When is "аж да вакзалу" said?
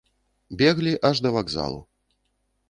1.09-1.79